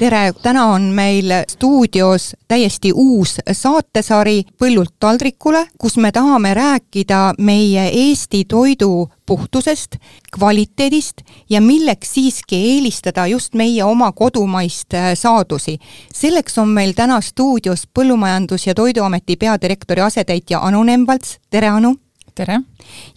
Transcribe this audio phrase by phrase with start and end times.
[0.00, 7.84] tere, täna on meil stuudios täiesti uus saatesari Põllult taldrikule, kus me tahame rääkida meie
[7.88, 9.96] Eesti toidu puhtusest,
[10.32, 15.78] kvaliteedist ja milleks siiski eelistada just meie oma kodumaist äh, saadusi.
[16.12, 21.96] selleks on meil täna stuudios Põllumajandus- ja Toiduameti peadirektori asetäitja Anu Nemvalts, tere Anu!
[22.34, 22.60] tere!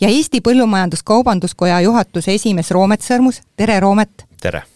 [0.02, 4.28] ja Eesti Põllumajandus-Kaubanduskoja juhatuse esimees Roomet Sõrmus, tere Roomet!
[4.42, 4.73] tere!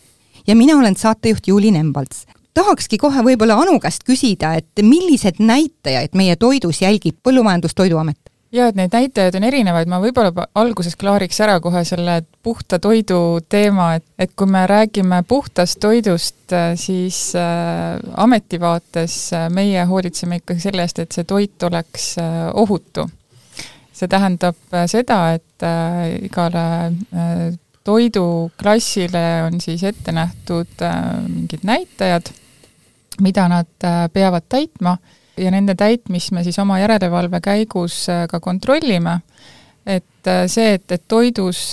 [0.47, 2.25] Ja mina olen saatejuht Juuli Nemvalts.
[2.53, 8.19] tahakski kohe võib-olla Anu käest küsida, et millised näitajaid meie toidus jälgib Põllumajandus-Toiduamet?
[8.51, 13.39] jaa, et neid näitajaid on erinevaid, ma võib-olla alguses klaariks ära kohe selle puhta toidu
[13.49, 20.39] teema, et, et kui me räägime puhtast toidust, siis äh, ameti vaates äh, meie hoolitseme
[20.39, 23.09] ikkagi selle eest, et see toit oleks äh, ohutu.
[23.97, 27.47] see tähendab äh, seda, et äh, igale äh,
[27.87, 32.31] toiduklassile on siis ette nähtud äh, mingid näitajad,
[33.23, 34.97] mida nad äh, peavad täitma
[35.37, 39.19] ja nende täitmist me siis oma järelevalve käigus äh, ka kontrollime.
[39.87, 41.71] et see, et, et toidus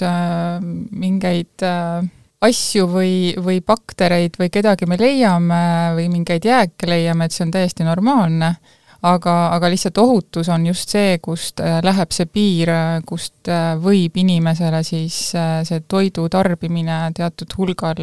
[0.94, 1.64] mingeid
[2.46, 5.64] asju või, või baktereid või kedagi me leiame
[5.96, 8.52] või mingeid jääke leiame, et see on täiesti normaalne
[9.04, 13.74] aga, aga lihtsalt ohutus on just see, kust äh, läheb see piir, äh, kust äh,
[13.80, 18.00] võib inimesele siis see toidu tarbimine teatud hulgal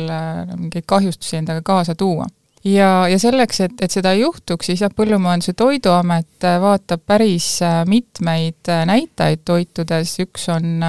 [0.57, 2.27] mingeid kahjustusi endaga kaasa tuua.
[2.61, 7.55] Ja, ja selleks, et, et seda ei juhtuks, siis jah, Põllumajandus- ja Toiduamet vaatab päris
[7.89, 10.83] mitmeid näitajaid toitudes, üks on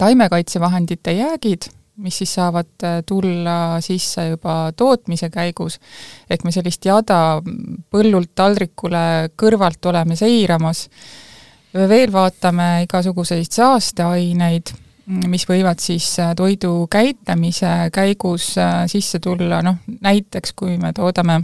[0.00, 1.68] taimekaitsevahendite jäägid,
[2.00, 5.78] mis siis saavad äh, tulla sisse juba tootmise käigus,
[6.30, 7.40] ehk me sellist jada
[7.90, 10.86] põllult taldrikule kõrvalt oleme seiramas,
[11.74, 14.72] veel vaatame igasuguseid saasteaineid,
[15.30, 21.42] mis võivad siis äh, toidu käitlemise käigus äh, sisse tulla, noh näiteks kui me toodame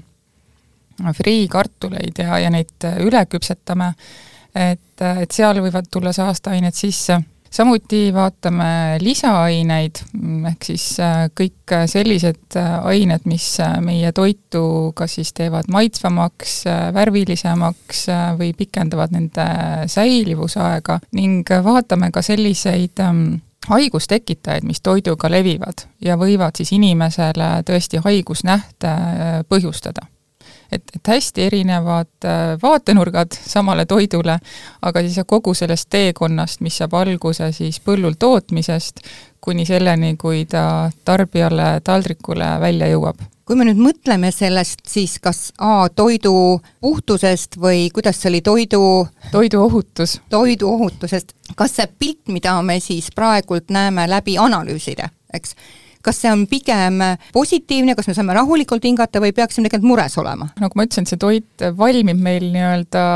[0.96, 3.92] friikartuleid ja, ja neid üle küpsetame,
[4.56, 7.20] et, et seal võivad tulla saasteained sisse
[7.50, 10.02] samuti vaatame lisaaineid,
[10.50, 16.64] ehk siis äh, kõik sellised äh, ained, mis äh, meie toitu kas siis teevad maitsvamaks,
[16.94, 18.06] värvilisemaks
[18.38, 19.46] või pikendavad nende
[19.90, 28.02] säilivusaega ning vaatame ka selliseid ähm, haigustekitajaid, mis toiduga levivad ja võivad siis inimesele tõesti
[28.04, 28.92] haigusnähte
[29.50, 30.06] põhjustada
[30.72, 34.38] et, et hästi erinevad äh, vaatenurgad samale toidule,
[34.82, 39.00] aga siis kogu sellest teekonnast, mis saab alguse siis põllul tootmisest,
[39.40, 45.52] kuni selleni, kui ta tarbijale taldrikule välja jõuab kui me nüüd mõtleme sellest, siis kas
[45.62, 50.20] A toidu puhtusest või kuidas see oli, toidu toiduohutus.
[50.30, 55.54] toiduohutusest, kas see pilt, mida me siis praegult näeme läbi analüüside, eks,
[56.06, 57.00] kas see on pigem
[57.34, 60.48] positiivne, kas me saame rahulikult hingata või peaksime tegelikult mures olema?
[60.62, 63.06] nagu ma ütlesin, see toit valmib meil nii-öelda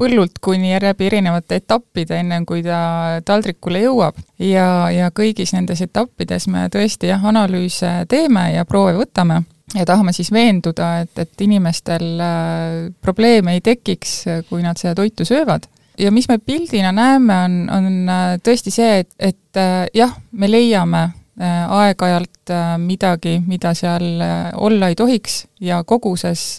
[0.00, 4.20] põllult kuni läbi erinevate etappide, enne kui ta taldrikule jõuab.
[4.44, 9.42] ja, ja kõigis nendes etappides me tõesti jah, analüüse teeme ja proove võtame
[9.74, 15.24] ja tahame siis veenduda, et, et inimestel äh, probleeme ei tekiks, kui nad seda toitu
[15.28, 15.68] söövad
[16.00, 20.50] ja mis me pildina näeme, on, on äh, tõesti see, et, et äh, jah, me
[20.50, 21.08] leiame
[21.46, 26.58] aeg-ajalt äh, midagi, mida seal äh, olla ei tohiks ja koguses,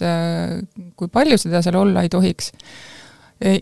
[0.96, 2.52] kui palju seda seal olla ei tohiks.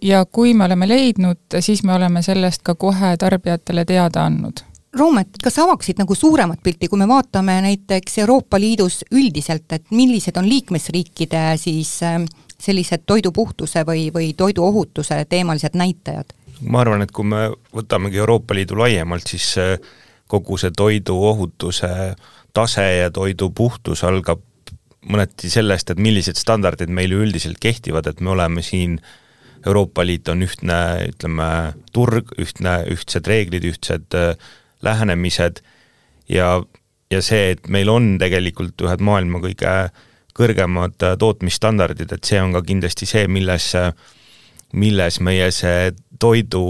[0.02, 4.60] ja kui me oleme leidnud, siis me oleme sellest ka kohe tarbijatele teada andnud
[4.92, 10.36] Roomet, kas avaksid nagu suuremat pilti, kui me vaatame näiteks Euroopa Liidus üldiselt, et millised
[10.36, 12.00] on liikmesriikide siis
[12.60, 16.34] sellised toidupuhtuse või, või toiduohutuse teemalised näitajad?
[16.60, 19.54] ma arvan, et kui me võtamegi Euroopa Liidu laiemalt, siis
[20.30, 21.90] kogu see toiduohutuse
[22.54, 24.42] tase ja toidu puhtus algab
[25.10, 28.98] mõneti sellest, et millised standardid meil üldiselt kehtivad, et me oleme siin,
[29.66, 30.76] Euroopa Liit on ühtne,
[31.10, 31.46] ütleme,
[31.92, 34.32] turg, ühtne, ühtsed reeglid, ühtsed äh,
[34.80, 35.60] lähenemised
[36.32, 36.62] ja,
[37.12, 39.74] ja see, et meil on tegelikult ühed maailma kõige
[40.36, 43.68] kõrgemad äh, tootmisstandardid, et see on ka kindlasti see, milles,
[44.72, 45.90] milles meie see
[46.20, 46.64] toidu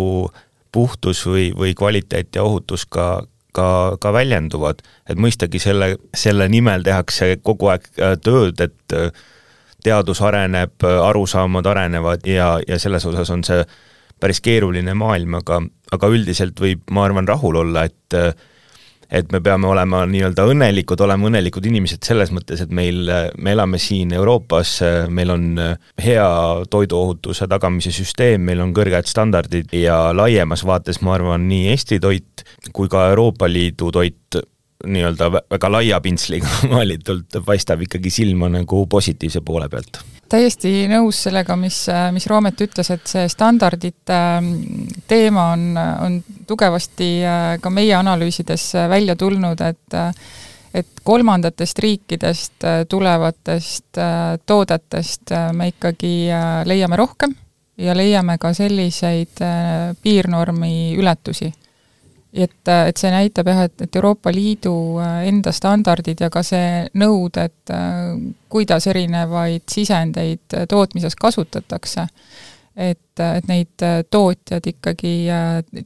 [0.75, 3.23] puhtus või, või kvaliteet ja ohutus ka,
[3.53, 4.83] ka, ka väljenduvad.
[5.09, 9.11] et mõistagi selle, selle nimel tehakse kogu aeg äh, tööd, et äh,
[9.85, 13.63] teadus areneb, arusaamad arenevad ja, ja selles osas on see
[14.21, 15.63] päris keeruline maailm, aga,
[15.97, 18.17] aga üldiselt võib, ma arvan, rahul olla, et
[19.11, 23.81] et me peame olema nii-öelda õnnelikud, olema õnnelikud inimesed selles mõttes, et meil, me elame
[23.83, 24.77] siin Euroopas,
[25.11, 25.49] meil on
[26.01, 26.29] hea
[26.71, 32.45] toiduohutuse tagamise süsteem, meil on kõrged standardid ja laiemas vaates ma arvan, nii Eesti toit
[32.73, 34.41] kui ka Euroopa Liidu toit
[34.87, 40.01] nii-öelda väga laia pintsliga maalitult paistab ikkagi silma nagu positiivse poole pealt.
[40.31, 41.83] Täiesti nõus sellega, mis,
[42.15, 44.53] mis Roomet ütles, et see standardite ähm,
[45.11, 50.01] teema on, on tugevasti äh, ka meie analüüsides välja tulnud, et
[50.71, 56.13] et kolmandatest riikidest äh, tulevatest äh, toodetest me ikkagi
[56.65, 57.35] leiame rohkem
[57.81, 59.43] ja leiame ka selliseid
[60.03, 61.51] piirnormi ületusi
[62.33, 66.85] et, et see näitab jah, et, et Euroopa Liidu äh, enda standardid ja ka see
[67.01, 68.13] nõuded, äh,
[68.53, 72.07] kuidas erinevaid sisendeid äh, tootmises kasutatakse,
[72.77, 75.15] et, et neid tootjad ikkagi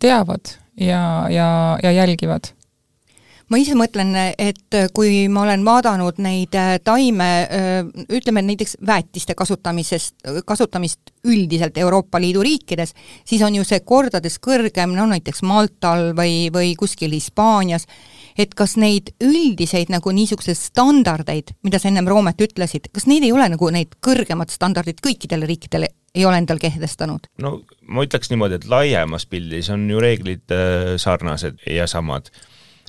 [0.00, 1.00] teavad ja,
[1.32, 1.48] ja,
[1.82, 2.52] ja jälgivad
[3.52, 9.36] ma ise mõtlen, et kui ma olen vaadanud neid äh, taime, äh, ütleme näiteks väetiste
[9.38, 12.94] kasutamisest, kasutamist üldiselt Euroopa Liidu riikides,
[13.24, 17.88] siis on ju see kordades kõrgem, no näiteks Maltal või, või kuskil Hispaanias,
[18.38, 23.34] et kas neid üldiseid nagu niisuguseid standardeid, mida sa ennem Roomet ütlesid, kas neid ei
[23.34, 27.28] ole nagu neid kõrgemad standardid kõikidele riikidele ei ole endal kehtestanud?
[27.42, 27.56] no
[27.90, 32.30] ma ütleks niimoodi, et laiemas pildis on ju reeglid äh, sarnased ja samad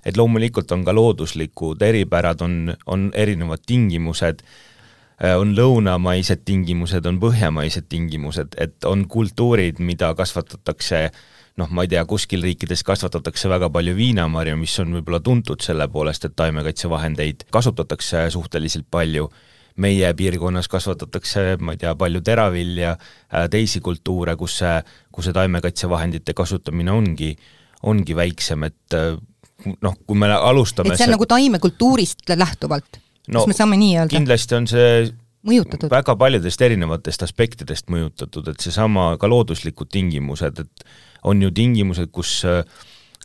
[0.06, 4.44] et loomulikult on ka looduslikud eripärad, on, on erinevad tingimused,
[5.24, 11.10] äh, on lõunamaised tingimused, on põhjamaised tingimused, et on kultuurid, mida kasvatatakse
[11.56, 15.88] noh, ma ei tea, kuskil riikides kasvatatakse väga palju viinamarju, mis on võib-olla tuntud selle
[15.92, 19.30] poolest, et taimekaitsevahendeid kasutatakse suhteliselt palju,
[19.82, 24.76] meie piirkonnas kasvatatakse, ma ei tea, palju teravilja, äh, teisi kultuure, kus see,
[25.12, 27.34] kus see taimekaitsevahendite kasutamine ongi,
[27.84, 29.16] ongi väiksem, et äh,
[29.82, 31.16] noh, kui me alustame et see on see...
[31.16, 34.14] nagu taimekultuurist lähtuvalt no,, kas me saame nii öelda?
[34.14, 34.90] kindlasti on see
[35.46, 35.90] mõjutatud?
[35.94, 40.88] väga paljudest erinevatest aspektidest mõjutatud, et seesama ka looduslikud tingimused, et
[41.26, 42.42] on ju tingimused, kus,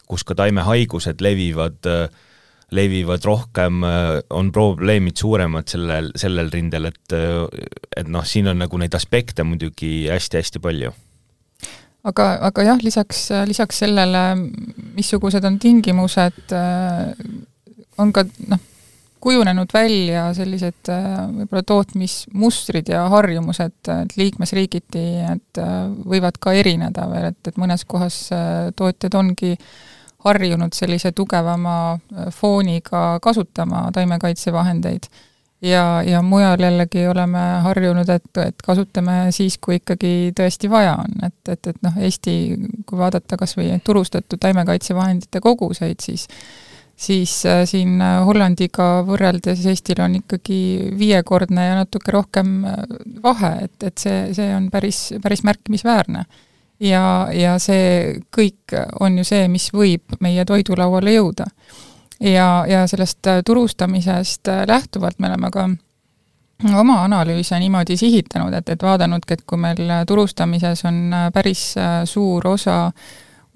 [0.08, 1.90] kus ka taimehaigused levivad,
[2.76, 3.84] levivad rohkem,
[4.30, 7.16] on probleemid suuremad sellel, sellel rindel, et
[7.96, 10.94] et noh, siin on nagu neid aspekte muidugi hästi-hästi palju
[12.06, 14.24] aga, aga jah, lisaks, lisaks sellele,
[14.96, 16.54] missugused on tingimused,
[18.00, 18.66] on ka noh,
[19.20, 25.60] kujunenud välja sellised võib-olla tootmismustrid ja harjumused, liikmesriigiti, et
[26.08, 28.22] võivad ka erineda veel, et, et mõnes kohas
[28.76, 29.56] tootjad ongi
[30.24, 31.98] harjunud sellise tugevama
[32.36, 35.08] fooniga kasutama taimekaitsevahendeid
[35.62, 41.20] ja, ja mujal jällegi oleme harjunud, et, et kasutame siis, kui ikkagi tõesti vaja on,
[41.26, 42.34] et, et, et noh, Eesti,
[42.86, 46.28] kui vaadata kas või turustatud taimekaitsevahendite koguseid, siis
[47.00, 52.82] siis äh, siin Hollandiga võrreldes Eestil on ikkagi viiekordne ja natuke rohkem äh,
[53.24, 56.24] vahe, et, et see, see on päris, päris märkimisväärne.
[56.80, 61.48] ja, ja see kõik on ju see, mis võib meie toidulauale jõuda
[62.20, 65.68] ja, ja sellest äh, turustamisest äh, lähtuvalt me oleme ka
[66.76, 71.74] oma analüüse niimoodi sihitanud, et, et vaadanudki, et kui meil äh, turustamises on päris
[72.04, 72.92] suur osa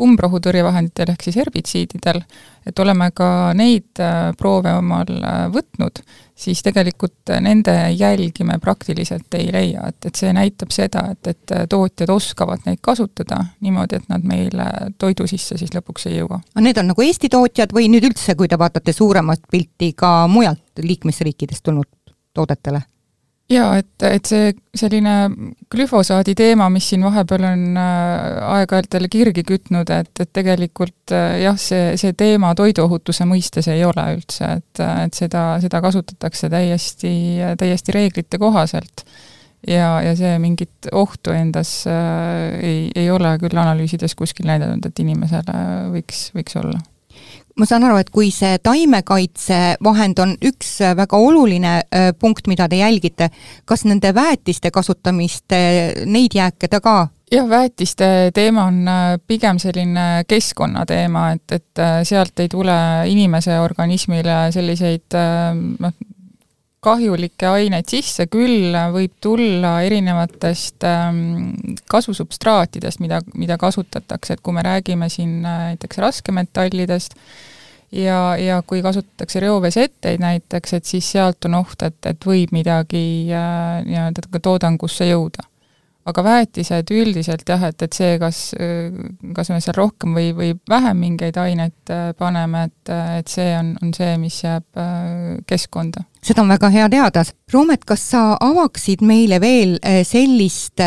[0.02, 2.20] umbrohutõrjevahenditel ehk siis herbitsiididel,
[2.66, 4.00] et oleme ka neid
[4.38, 5.10] proove omal
[5.54, 6.00] võtnud,
[6.34, 11.54] siis tegelikult nende jälgi me praktiliselt ei leia, et, et see näitab seda, et, et
[11.70, 14.66] tootjad oskavad neid kasutada niimoodi, et nad meile
[14.98, 16.40] toidu sisse siis lõpuks ei jõua.
[16.54, 20.24] aga need on nagu Eesti tootjad või nüüd üldse, kui te vaatate suuremat pilti ka
[20.30, 21.90] mujalt liikmesriikidest tulnud
[22.34, 22.82] toodetele?
[23.50, 25.14] Jaa, et, et see selline
[25.72, 31.40] glüfosaadi teema, mis siin vahepeal on äh, aeg-ajalt jälle kirgi kütnud, et, et tegelikult äh,
[31.44, 37.14] jah, see, see teema toiduohutuse mõistes ei ole üldse, et, et seda, seda kasutatakse täiesti,
[37.60, 39.04] täiesti reeglite kohaselt.
[39.68, 45.04] ja, ja see mingit ohtu endas äh, ei, ei ole küll analüüsides kuskil näidanud, et
[45.04, 45.60] inimesele
[45.92, 46.80] võiks, võiks olla
[47.58, 52.68] ma saan aru, et kui see taimekaitsevahend on üks äh, väga oluline äh, punkt, mida
[52.70, 53.30] te jälgite,
[53.68, 55.54] kas nende väetiste kasutamist,
[56.06, 56.96] neid jääke ta ka?
[57.32, 62.76] Jah, väetiste teema on äh, pigem selline keskkonnateema, et, et sealt ei tule
[63.11, 65.94] inimese organismile selliseid noh,
[66.85, 74.64] kahjulikke aineid sisse, küll võib tulla erinevatest ähm, kasvusubstraatidest, mida, mida kasutatakse, et kui me
[74.67, 77.19] räägime siin äh, näiteks raskemetallidest,
[77.95, 83.05] ja, ja kui kasutatakse reoveesetteid näiteks, et siis sealt on oht, et, et võib midagi
[83.33, 85.49] äh, nii-öelda toodangusse jõuda.
[86.04, 88.40] Aga väetised üldiselt jah, et, et see, kas,
[89.37, 93.75] kas me seal rohkem või, või vähem mingeid aineid äh, paneme, et, et see on,
[93.82, 96.04] on see, mis jääb äh, keskkonda.
[96.25, 97.25] seda on väga hea teada.
[97.52, 100.82] Roomet, kas sa avaksid meile veel äh, sellist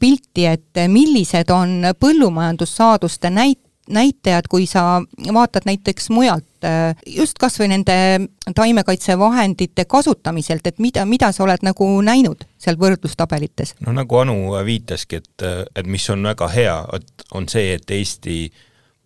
[0.00, 5.02] pilti, et millised on põllumajandussaaduste näit-, näitajad, kui sa
[5.34, 6.44] vaatad näiteks mujalt,
[7.06, 7.96] just kas või nende
[8.54, 13.74] taimekaitsevahendite kasutamiselt, et mida, mida sa oled nagu näinud seal võrdlustabelites?
[13.86, 18.40] no nagu Anu viitaski, et, et mis on väga hea, et on see, et Eesti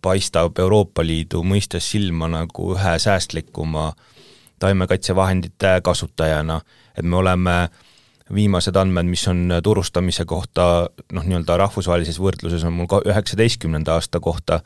[0.03, 3.91] paistab Euroopa Liidu mõistes silma nagu ühe säästlikuma
[4.59, 6.61] taimekaitsevahendite kasutajana,
[6.97, 7.57] et me oleme
[8.35, 14.19] viimased andmed, mis on turustamise kohta, noh, nii-öelda rahvusvahelises võrdluses on mul ka üheksateistkümnenda aasta
[14.23, 14.61] kohta,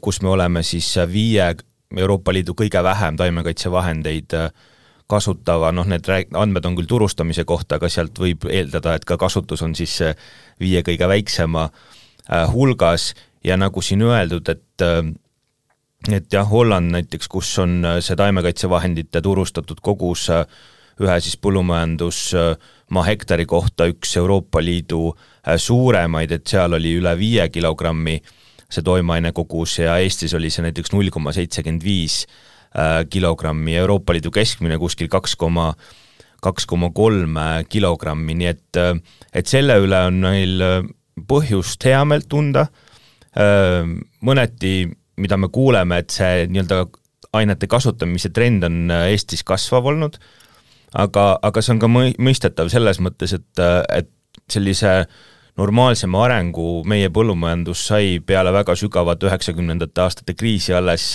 [0.00, 1.54] kus me oleme siis viie
[1.96, 4.36] Euroopa Liidu kõige vähem taimekaitsevahendeid
[5.10, 9.18] kasutava, noh need rääg-, andmed on küll turustamise kohta, aga sealt võib eeldada, et ka
[9.18, 9.96] kasutus on siis
[10.60, 11.68] viie kõige väiksema
[12.52, 13.14] hulgas.
[13.44, 14.84] Ja nagu siin öeldud, et
[16.08, 20.28] et jah, Holland näiteks, kus on see taimekaitsevahendite turustatud kogus
[21.00, 25.14] ühe siis põllumajandusmaa hektari kohta üks Euroopa Liidu
[25.56, 28.18] suuremaid, et seal oli üle viie kilogrammi
[28.70, 32.22] see toimeaine kogus ja Eestis oli see näiteks null koma seitsekümmend viis
[33.10, 35.72] kilogrammi, Euroopa Liidu keskmine kuskil kaks koma
[36.40, 37.36] kaks koma kolm
[37.68, 38.78] kilogrammi, nii et,
[39.36, 40.62] et selle üle on meil
[41.28, 42.64] põhjust heameelt tunda,
[44.24, 44.72] mõneti,
[45.20, 46.86] mida me kuuleme, et see nii-öelda
[47.36, 50.16] ainete kasutamise trend on Eestis kasvav olnud,
[50.94, 53.62] aga, aga see on ka mõi-, mõistetav selles mõttes, et,
[53.94, 54.10] et
[54.50, 55.04] sellise
[55.60, 61.12] normaalsema arengu meie põllumajandus sai peale väga sügavat üheksakümnendate aastate kriisi alles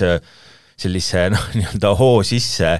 [0.77, 2.77] sellise noh, nii-öelda hoo sisse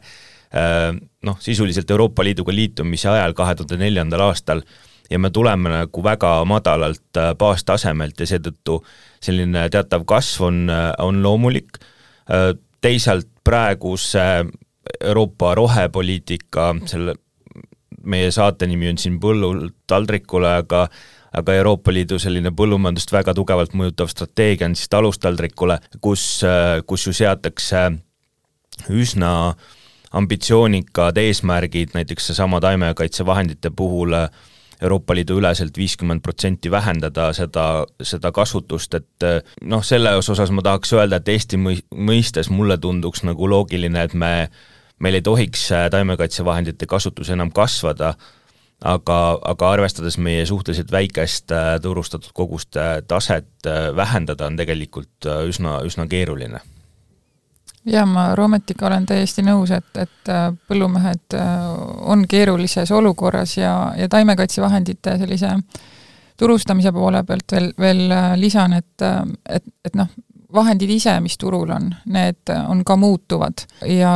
[1.26, 4.62] noh, sisuliselt Euroopa Liiduga liitumise ajal kahe tuhande neljandal aastal.
[5.10, 8.80] Ja me tuleme nagu väga madalalt baastasemelt ja seetõttu
[9.22, 10.64] selline teatav kasv on,
[11.04, 11.78] on loomulik,
[12.82, 14.24] teisalt praeguse
[15.02, 17.16] Euroopa rohepoliitika, selle,
[18.06, 20.88] meie saate nimi on siin Põllult taldrikule, aga
[21.36, 26.24] aga Euroopa Liidu selline põllumajandust väga tugevalt mõjutav strateegia on siis talustaldrikule, kus,
[26.88, 27.82] kus ju seatakse
[28.96, 29.32] üsna
[30.16, 34.30] ambitsioonikad eesmärgid, näiteks seesama taimekaitsevahendite puhul äh,
[34.82, 39.28] Euroopa Liidu üleselt viiskümmend protsenti vähendada seda, seda kasutust, et
[39.64, 44.32] noh, selles osas ma tahaks öelda, et Eesti mõistes mulle tunduks nagu loogiline, et me,
[45.00, 48.14] meil ei tohiks taimekaitsevahendite kasutus enam kasvada,
[48.84, 53.52] aga, aga arvestades meie suhteliselt väikest turustatud koguste taset,
[53.96, 56.62] vähendada on tegelikult üsna, üsna keeruline
[57.86, 61.68] jaa, ma Roometiga olen täiesti nõus, et, et äh, põllumehed äh,
[62.10, 65.56] on keerulises olukorras ja, ja taimekaitsevahendite sellise
[66.38, 69.06] turustamise poole pealt veel, veel äh, lisan, et,
[69.50, 70.10] et, et noh,
[70.56, 74.12] vahendid ise, mis turul on, need on ka muutuvad ja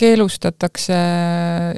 [0.00, 0.96] keelustatakse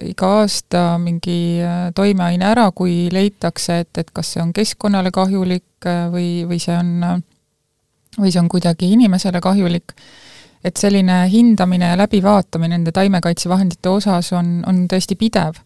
[0.07, 1.59] iga aasta mingi
[1.97, 7.25] toimeaine ära, kui leitakse, et, et kas see on keskkonnale kahjulik või, või see on,
[8.21, 9.97] või see on kuidagi inimesele kahjulik
[10.65, 15.59] et selline hindamine ja läbivaatamine nende taimekaitsevahendite osas on, on tõesti pidev.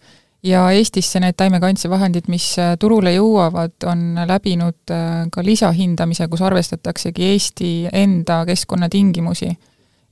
[0.47, 7.31] ja Eestisse need taimekaitsevahendid, mis äh, turule jõuavad, on läbinud äh, ka lisahindamise, kus arvestataksegi
[7.33, 9.49] Eesti enda keskkonnatingimusi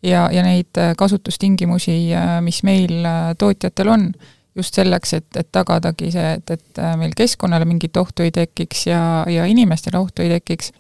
[0.03, 1.99] ja, ja neid äh, kasutustingimusi,
[2.41, 3.07] mis meil
[3.39, 4.09] tootjatel on,
[4.55, 9.25] just selleks, et, et tagadagi see, et, et meil keskkonnale mingit ohtu ei tekiks ja,
[9.31, 10.73] ja inimestele ohtu ei tekiks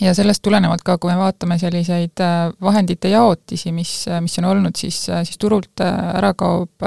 [0.00, 4.50] ja sellest tulenevalt ka, kui me vaatame selliseid äh, vahendite jaotisi, mis, äh, mis on
[4.50, 6.86] olnud, siis, äh, siis turult ära kaob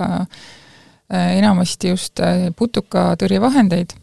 [1.09, 2.21] enamasti just
[2.55, 3.95] putukatõrjevahendeid,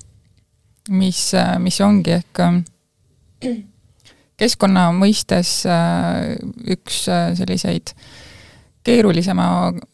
[0.99, 1.21] mis,
[1.63, 2.41] mis ongi ehk
[4.43, 5.53] keskkonna mõistes
[6.75, 7.93] üks selliseid
[8.87, 9.47] keerulisema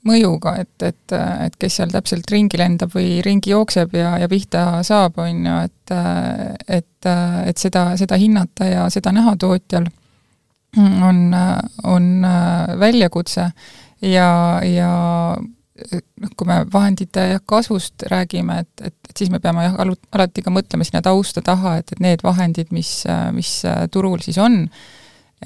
[0.08, 1.14] mõjuga, et, et,
[1.46, 5.56] et kes seal täpselt ringi lendab või ringi jookseb ja, ja pihta saab, on ju,
[5.66, 7.08] et et,
[7.46, 9.88] et seda, seda hinnata ja seda näha tootjal
[10.78, 11.18] on,
[11.84, 12.06] on
[12.80, 13.50] väljakutse.
[14.02, 14.28] Ja,
[14.64, 14.92] ja
[15.36, 20.54] noh, kui me vahendite kasvust räägime, et, et, et siis me peame jah, alati ka
[20.54, 22.90] mõtlema sinna tausta taha, et, et need vahendid, mis,
[23.36, 23.52] mis
[23.94, 24.64] turul siis on,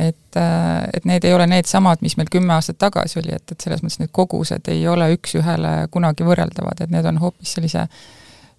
[0.00, 3.64] et, äh, et need ei ole needsamad, mis meil kümme aastat tagasi oli, et, et
[3.64, 7.86] selles mõttes need kogused ei ole üks-ühele kunagi võrreldavad, et need on hoopis sellise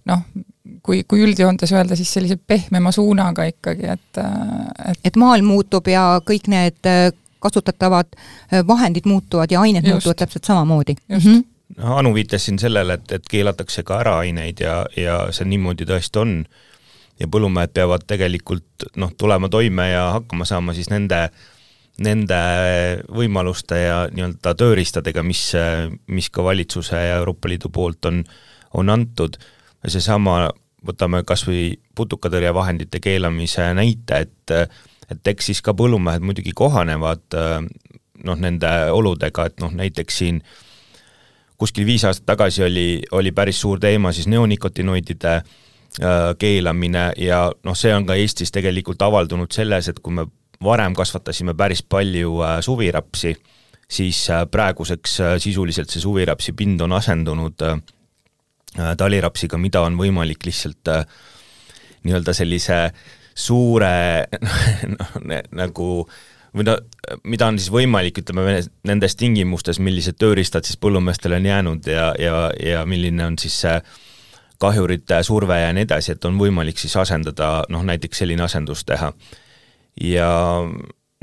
[0.08, 0.24] noh,
[0.86, 5.88] kui, kui üldjoontes öelda, siis sellise pehmema suunaga ikkagi, et, äh, et et maailm muutub
[5.92, 7.12] ja kõik need äh,
[7.44, 8.16] kasutatavad
[8.66, 9.94] vahendid muutuvad ja ained just.
[9.94, 10.96] muutuvad täpselt samamoodi.
[11.08, 11.18] mm.
[11.18, 11.46] -hmm
[11.78, 16.22] Anu viitas siin sellele, et, et keelatakse ka ära aineid ja, ja see niimoodi tõesti
[16.22, 16.32] on,
[17.20, 21.28] ja põllumehed peavad tegelikult noh, tulema toime ja hakkama saama siis nende,
[22.04, 22.40] nende
[23.14, 25.50] võimaluste ja nii-öelda tööriistadega, mis,
[26.08, 28.22] mis ka valitsuse ja Euroopa Liidu poolt on,
[28.78, 29.40] on antud,
[29.88, 30.48] seesama,
[30.86, 34.58] võtame kas või putukatõrjevahendite keelamise näite, et
[35.08, 40.42] et eks siis ka põllumehed muidugi kohanevad noh, nende oludega, et noh, näiteks siin
[41.58, 45.56] kuskil viis aastat tagasi oli, oli päris suur teema siis neonikotinoidide äh,
[46.40, 50.28] keelamine ja noh, see on ka Eestis tegelikult avaldunud selles, et kui me
[50.64, 53.34] varem kasvatasime päris palju äh, suvirapsi,
[53.90, 57.68] siis äh, praeguseks sisuliselt see suvirapsi pind on asendunud
[58.98, 60.90] talirapsiga, mida on võimalik lihtsalt
[62.06, 62.82] nii-öelda sellise
[63.38, 64.28] suure
[64.94, 65.14] noh,
[65.56, 65.88] nagu
[66.58, 66.78] mida,
[67.28, 72.36] mida on siis võimalik, ütleme, nendes tingimustes, millised tööriistad siis põllumeestele on jäänud ja, ja,
[72.64, 73.78] ja milline on siis see
[74.58, 79.14] kahjurite surve ja nii edasi, et on võimalik siis asendada, noh näiteks selline asendus teha.
[80.02, 80.30] ja,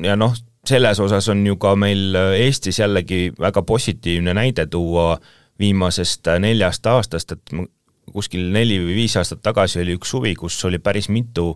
[0.03, 0.35] ja noh,
[0.67, 5.19] selles osas on ju ka meil Eestis jällegi väga positiivne näide tuua
[5.59, 7.53] viimasest neljast aastast, et
[8.13, 11.55] kuskil neli või viis aastat tagasi oli üks suvi, kus oli päris mitu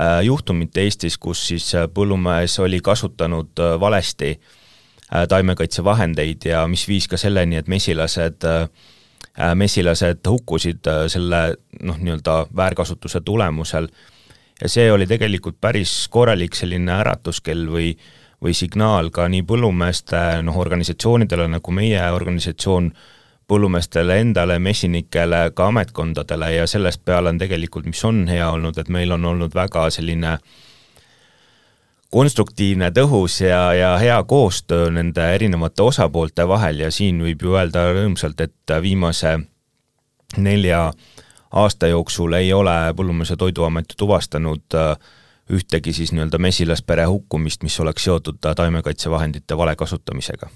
[0.00, 4.36] äh, juhtumit Eestis, kus siis äh, põllumees oli kasutanud äh, valesti
[5.06, 8.42] taimekaitsevahendeid ja mis viis ka selleni, et mesilased
[9.54, 11.40] mesilased hukkusid selle
[11.82, 13.88] noh, nii-öelda väärkasutuse tulemusel.
[14.62, 17.90] ja see oli tegelikult päris korralik selline äratuskell või
[18.42, 22.90] või signaal ka nii põllumeeste noh, organisatsioonidele, nagu meie organisatsioon,
[23.48, 28.90] põllumeestele endale, mesinikele, ka ametkondadele ja sellest peale on tegelikult, mis on hea olnud, et
[28.92, 30.36] meil on olnud väga selline
[32.10, 37.88] konstruktiivne, tõhus ja, ja hea koostöö nende erinevate osapoolte vahel ja siin võib ju öelda
[37.92, 39.38] rõõmsalt, et viimase
[40.36, 40.90] nelja
[41.52, 44.96] aasta jooksul ei ole Põllumajandus- ja Toiduamet tuvastanud äh,
[45.52, 50.50] ühtegi siis nii-öelda mesilaspere hukkumist, mis oleks seotud taimekaitsevahendite vale kasutamisega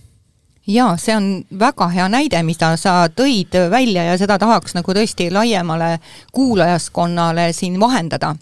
[0.67, 5.31] jaa, see on väga hea näide, mida sa tõid välja ja seda tahaks nagu tõesti
[5.33, 5.99] laiemale
[6.33, 8.35] kuulajaskonnale siin vahendada.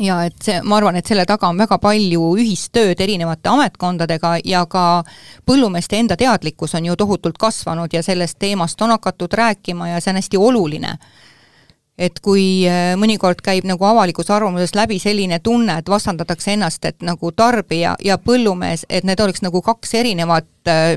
[0.00, 4.64] Ja et see, ma arvan, et selle taga on väga palju ühistööd erinevate ametkondadega ja
[4.70, 5.02] ka
[5.48, 10.12] põllumeeste enda teadlikkus on ju tohutult kasvanud ja sellest teemast on hakatud rääkima ja see
[10.12, 10.96] on hästi oluline.
[11.98, 17.02] Et kui äh, mõnikord käib nagu avalikus arvamuses läbi selline tunne, et vastandatakse ennast, et
[17.02, 20.94] nagu tarbija ja põllumees, et need oleks nagu kaks erinevat äh,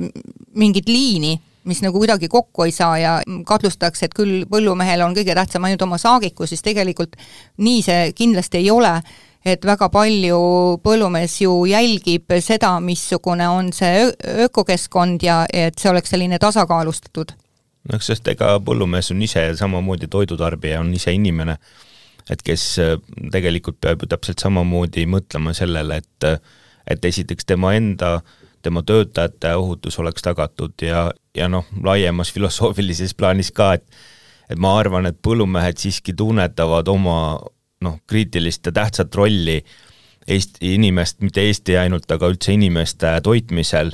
[0.53, 5.35] mingit liini, mis nagu kuidagi kokku ei saa ja kahtlustatakse, et küll põllumehel on kõige
[5.37, 7.17] tähtsam ainult oma saagikus, siis tegelikult
[7.61, 8.95] nii see kindlasti ei ole
[9.45, 10.39] et väga palju
[10.85, 14.05] põllumees ju jälgib seda, missugune on see
[14.45, 17.33] ökokeskkond ja et see oleks selline tasakaalustatud.
[17.89, 21.57] Noh, sest ega põllumees on ise samamoodi toidutarbija, on ise inimene,
[22.29, 22.97] et kes äh,
[23.33, 26.29] tegelikult peab ju täpselt samamoodi mõtlema sellele, et
[26.91, 28.19] et esiteks tema enda,
[28.61, 34.01] tema töötajate ohutus oleks tagatud ja, ja noh, laiemas filosoofilises plaanis ka, et
[34.51, 37.39] et ma arvan, et põllumehed siiski tunnetavad oma
[37.81, 39.61] noh, kriitilist ja tähtsat rolli
[40.27, 43.93] Eesti inimest, mitte Eesti ainult, aga üldse inimeste toitmisel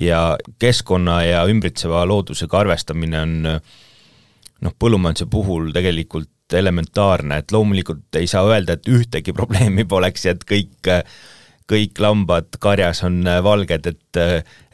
[0.00, 0.22] ja
[0.58, 8.46] keskkonna ja ümbritseva loodusega arvestamine on noh, põllumajanduse puhul tegelikult elementaarne, et loomulikult ei saa
[8.48, 10.90] öelda, et ühtegi probleemi poleks ja et kõik
[11.68, 14.20] kõik lambad karjas on valged, et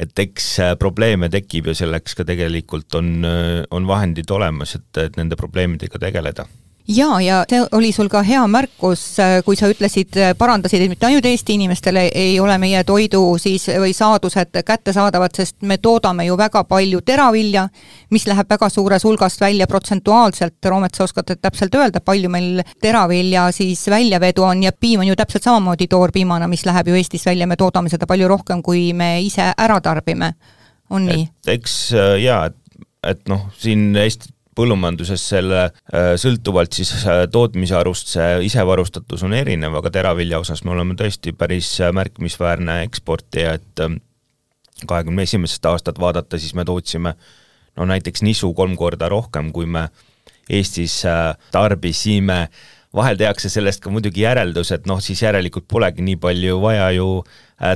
[0.00, 0.46] et eks
[0.80, 3.26] probleeme tekib ja selleks ka tegelikult on,
[3.70, 6.46] on vahendid olemas, et, et nende probleemidega tegeleda
[6.88, 10.92] jaa, ja see oli sul ka hea märkus, äh, kui sa ütlesid, äh, parandasid, et
[10.92, 16.26] mitte ainult Eesti inimestele ei ole meie toidu siis või saadused kättesaadavad, sest me toodame
[16.26, 17.68] ju väga palju teravilja,
[18.10, 23.48] mis läheb väga suures hulgast välja protsentuaalselt, Roomet, sa oskad täpselt öelda, palju meil teravilja
[23.52, 27.46] siis väljavedu on ja piim on ju täpselt samamoodi toorpiimana, mis läheb ju Eestis välja,
[27.46, 30.34] me toodame seda palju rohkem, kui me ise ära tarbime,
[30.90, 31.26] on nii?
[31.56, 32.60] eks äh, jaa, et
[33.04, 39.78] et noh, siin Eesti põllumajanduses selle äh, sõltuvalt siis äh, tootmisarust see isevarustatus on erinev,
[39.80, 43.98] aga teravilja osas me oleme tõesti päris äh, märkimisväärne eksportija, et ähm,
[44.86, 47.14] kahekümne esimesest aastat vaadata, siis me tootsime
[47.74, 49.88] no näiteks nisu kolm korda rohkem, kui me
[50.44, 50.98] Eestis
[51.54, 52.50] tarbisime,
[52.92, 57.06] vahel tehakse sellest ka muidugi järeldus, et noh, siis järelikult polegi nii palju vaja ju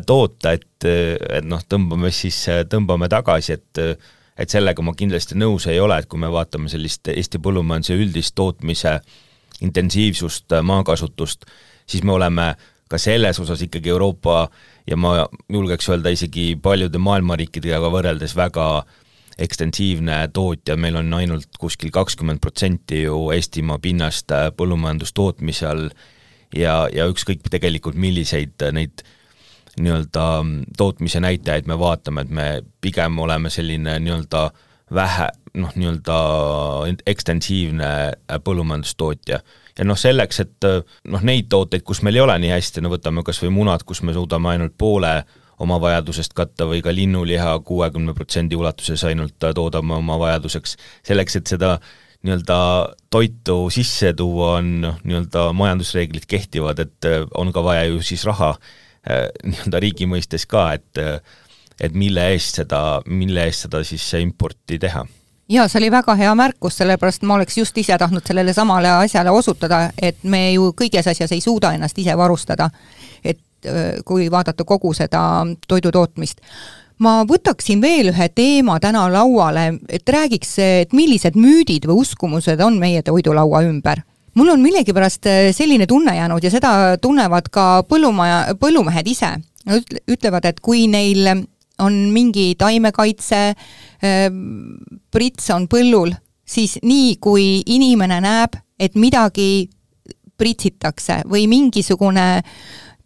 [0.05, 3.81] toota, et, et noh, tõmbame siis, tõmbame tagasi, et
[4.39, 8.37] et sellega ma kindlasti nõus ei ole, et kui me vaatame sellist Eesti põllumajanduse üldist
[8.39, 8.99] tootmise
[9.67, 11.49] intensiivsust, maakasutust,
[11.87, 12.53] siis me oleme
[12.89, 14.47] ka selles osas ikkagi Euroopa
[14.87, 18.69] ja ma julgeks öelda isegi paljude maailma riikidega võrreldes väga
[19.39, 25.85] ekstensiivne tootja, meil on ainult kuskil kakskümmend protsenti ju Eestimaa pinnast põllumajandustootmise all
[26.55, 29.05] ja, ja ükskõik tegelikult milliseid neid
[29.83, 30.25] nii-öelda
[30.77, 32.47] tootmise näitajaid me vaatame, et me
[32.81, 34.49] pigem oleme selline nii-öelda
[34.95, 36.19] vähe, noh, nii-öelda
[37.07, 37.91] ekstensiivne
[38.45, 39.41] põllumajandustootja.
[39.79, 40.69] ja noh, selleks, et
[41.05, 44.03] noh, neid tooteid, kus meil ei ole nii hästi, no võtame kas või munad, kus
[44.03, 45.13] me suudame ainult poole
[45.59, 51.55] oma vajadusest katta või ka linnuliha kuuekümne protsendi ulatuses ainult toodame oma vajaduseks, selleks, et
[51.55, 51.79] seda
[52.27, 52.59] nii-öelda
[53.11, 58.57] toitu sisse tuua, on noh, nii-öelda majandusreeglid kehtivad, et on ka vaja ju siis raha
[58.57, 58.87] Äh,
[59.49, 61.05] nii-öelda riigi mõistes ka, et
[61.79, 65.05] et mille eest seda, mille eest seda siis importi teha
[65.49, 69.31] jaa, see oli väga hea märkus, sellepärast ma oleks just ise tahtnud sellele samale asjale
[69.31, 72.71] osutada, et me ju kõiges asjas ei suuda ennast ise varustada.
[73.25, 76.41] et äh, kui vaadata kogu seda toidutootmist.
[76.99, 82.79] ma võtaksin veel ühe teema täna lauale, et räägiks, et millised müüdid või uskumused on
[82.79, 84.03] meie toidulaua ümber
[84.39, 86.73] mul on millegipärast äh, selline tunne jäänud ja seda
[87.03, 89.35] tunnevad ka põllumaja, põllumehed ise.
[89.69, 91.27] Nad ütlevad, et kui neil
[91.83, 94.29] on mingi taimekaitse, äh,
[95.11, 96.15] prits on põllul,
[96.49, 99.69] siis nii, kui inimene näeb, et midagi
[100.39, 102.29] pritsitakse või mingisugune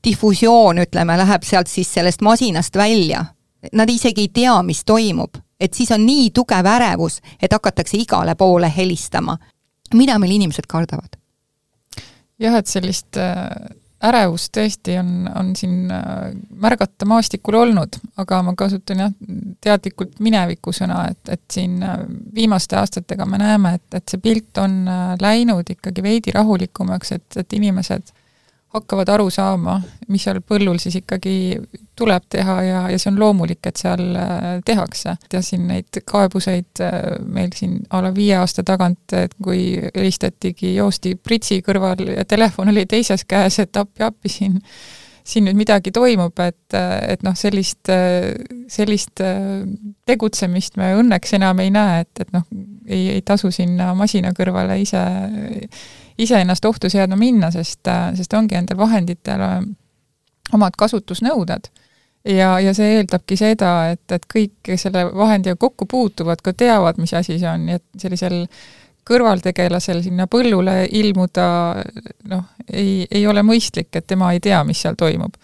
[0.05, 3.25] difusioon, ütleme, läheb sealt siis sellest masinast välja,
[3.73, 8.35] nad isegi ei tea, mis toimub, et siis on nii tugev ärevus, et hakatakse igale
[8.35, 9.39] poole helistama.
[9.95, 11.22] mida meil inimesed kardavad?
[12.43, 13.47] Jah, et sellist äh,
[14.03, 19.13] ärevust tõesti on, on siin äh, märgata maastikul olnud, aga ma kasutan jah,
[19.63, 22.03] teadlikult mineviku sõna, et, et siin äh,
[22.35, 24.83] viimaste aastatega me näeme, et, et see pilt on
[25.23, 28.15] läinud ikkagi veidi rahulikumaks, et, et inimesed
[28.73, 29.77] hakkavad aru saama,
[30.09, 31.35] mis seal põllul siis ikkagi
[31.99, 35.17] tuleb teha ja, ja see on loomulik, et seal äh, tehakse.
[35.33, 40.75] ja siin neid kaebuseid äh, meil siin a la viie aasta tagant, et kui helistatigi,
[40.79, 44.59] joosti pritsi kõrval ja telefon oli teises käes, et appi-appi siin
[45.23, 47.87] siin nüüd midagi toimub, et, et noh, sellist,
[48.67, 49.23] sellist
[50.11, 52.43] tegutsemist me õnneks enam ei näe, et, et noh,
[52.89, 55.03] ei, ei tasu sinna masina kõrvale ise
[56.23, 59.63] iseennast ohtu seadma minna, sest, sest ongi nendel vahenditel äh,
[60.53, 61.71] omad kasutusnõuded.
[62.29, 67.01] ja, ja see eeldabki seda, et, et kõik, kes selle vahendiga kokku puutuvad, ka teavad,
[67.03, 68.45] mis asi see on, nii et sellisel
[69.09, 71.47] kõrvaltegelasel sinna põllule ilmuda
[72.31, 75.35] noh, ei, ei ole mõistlik, et tema ei tea, mis seal toimub.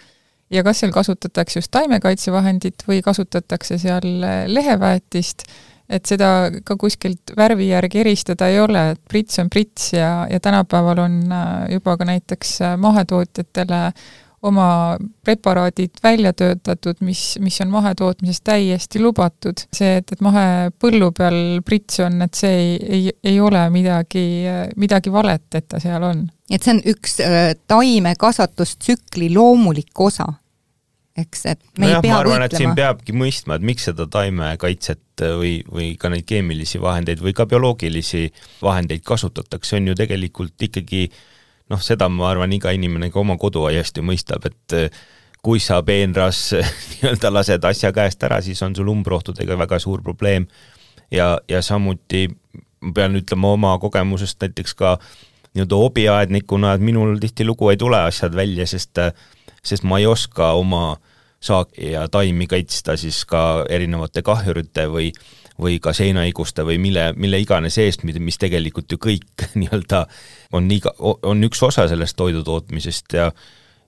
[0.50, 4.06] ja kas seal kasutatakse just taimekaitsevahendit või kasutatakse seal
[4.46, 5.42] leheväetist,
[5.88, 10.40] et seda ka kuskilt värvi järgi eristada ei ole, et prits on prits ja, ja
[10.40, 13.82] tänapäeval on äh, juba ka näiteks äh, mahetootjatele
[14.42, 19.64] oma preparaadid välja töötatud, mis, mis on mahetootmises täiesti lubatud.
[19.74, 24.26] see, et, et mahepõllu peal prits on, et see ei, ei, ei ole midagi,
[24.76, 26.22] midagi valet, et ta seal on.
[26.50, 30.28] et see on üks äh, taimekasvatustsükli loomulik osa
[31.18, 33.88] eks, et me no ei jah, pea ma arvan, et siin peabki mõistma, et miks
[33.88, 38.28] seda taimekaitset või, või ka neid keemilisi vahendeid või ka bioloogilisi
[38.62, 41.06] vahendeid kasutatakse, on ju tegelikult ikkagi
[41.72, 45.00] noh, seda ma arvan, iga inimene ka oma koduaiast ju mõistab, et eh,
[45.44, 46.50] kui sa peenras
[46.92, 50.48] nii-öelda lased asja käest ära, siis on sul umbrohtudega väga suur probleem.
[51.10, 52.26] Ja, ja samuti
[52.84, 54.98] ma pean ütlema oma kogemusest näiteks ka
[55.56, 59.00] nii-öelda hobiaednikuna, et minul tihtilugu ei tule asjad välja, sest
[59.64, 60.98] sest ma ei oska oma
[61.40, 65.12] saaki ja taimi kaitsta siis ka erinevate kahjurite või
[65.58, 70.04] või ka seinahaiguste või mille, mille iganes eest, mis tegelikult ju kõik nii-öelda
[70.54, 73.32] on iga, on üks osa sellest toidu tootmisest ja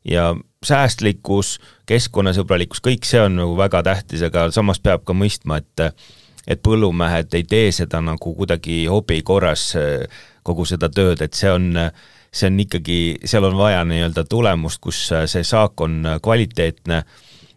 [0.04, 0.30] ja
[0.64, 5.94] säästlikkus, keskkonnasõbralikkus, kõik see on nagu väga tähtis, aga samas peab ka mõistma, et
[6.48, 9.74] et põllumehed ei tee seda nagu kuidagi hobi korras
[10.42, 11.68] kogu seda tööd, et see on
[12.32, 17.02] see on ikkagi, seal on vaja nii-öelda tulemust, kus see saak on kvaliteetne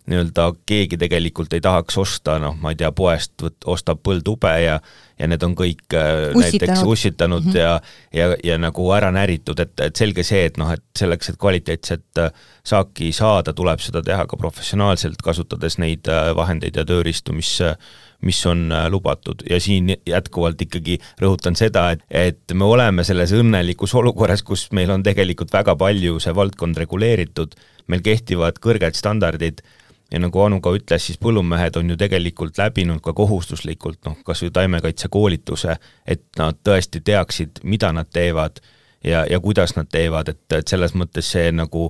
[0.10, 4.80] nii-öelda keegi tegelikult ei tahaks osta, noh, ma ei tea, poest võt-, ostab põldube ja
[5.20, 6.44] ja need on kõik äh, ussitanud.
[6.44, 7.58] näiteks ussitanud mm -hmm.
[7.60, 7.82] ja,
[8.14, 12.20] ja, ja nagu ära näritud, et, et selge see, et noh, et selleks, et kvaliteetset
[12.20, 12.32] äh,
[12.64, 17.60] saaki saada, tuleb seda teha ka professionaalselt, kasutades neid äh, vahendeid ja tööriistu, mis
[18.24, 23.94] mis on lubatud ja siin jätkuvalt ikkagi rõhutan seda, et, et me oleme selles õnnelikus
[24.00, 27.56] olukorras, kus meil on tegelikult väga palju see valdkond reguleeritud,
[27.88, 29.60] meil kehtivad kõrged standardid
[30.14, 34.44] ja nagu Anu ka ütles, siis põllumehed on ju tegelikult läbinud ka kohustuslikult noh, kas
[34.46, 38.62] või taimekaitsekoolituse, et nad tõesti teaksid, mida nad teevad
[39.04, 41.90] ja, ja kuidas nad teevad, et, et selles mõttes see nagu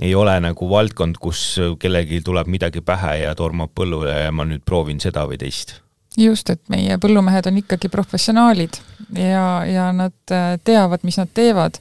[0.00, 1.44] ei ole nagu valdkond, kus
[1.78, 5.76] kellelgi tuleb midagi pähe ja tormab põllule ja ma nüüd proovin seda või teist.
[6.18, 8.78] Just, et meie põllumehed on ikkagi professionaalid
[9.18, 11.80] ja, ja nad äh, teavad, mis nad teevad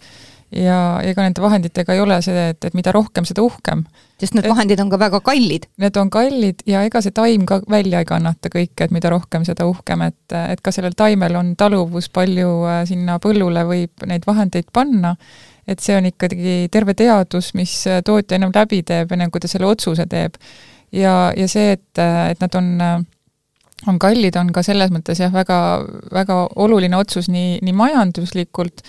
[0.55, 3.83] ja ega nende vahenditega ei ole see, et, et mida rohkem, seda uhkem.
[4.21, 5.67] sest need et, vahendid on ka väga kallid.
[5.81, 9.45] Need on kallid ja ega see taim ka välja ei kannata kõike, et mida rohkem,
[9.47, 14.27] seda uhkem, et, et ka sellel taimel on taluvus, palju äh, sinna põllule võib neid
[14.29, 15.15] vahendeid panna,
[15.67, 17.73] et see on ikkagi terve teadus, mis
[18.05, 20.37] tootja ennem läbi teeb, enne kui ta selle otsuse teeb.
[20.91, 22.71] ja, ja see, et, et nad on
[23.87, 25.57] on kallid, on ka selles mõttes jah, väga,
[26.13, 28.83] väga oluline otsus nii, nii majanduslikult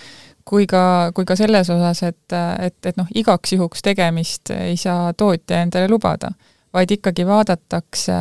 [0.45, 5.13] kui ka, kui ka selles osas, et, et, et noh, igaks juhuks tegemist ei saa
[5.17, 6.31] tootja endale lubada,
[6.75, 8.15] vaid ikkagi vaadatakse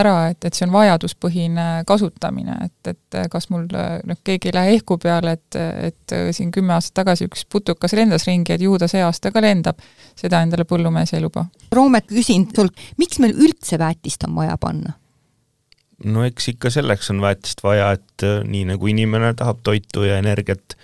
[0.00, 4.76] ära, et, et see on vajaduspõhine kasutamine, et, et kas mul noh, keegi ei lähe
[4.80, 5.58] ehku peale, et,
[5.90, 9.42] et siin kümme aastat tagasi üks putukas lendas ringi, et ju ta see aasta ka
[9.44, 9.80] lendab,
[10.18, 11.46] seda endale põllumees ei luba.
[11.72, 14.96] Roomet, küsin sult, miks meil üldse väetist on vaja panna?
[16.00, 20.78] no eks ikka selleks on väetist vaja, et nii nagu inimene tahab toitu ja energiat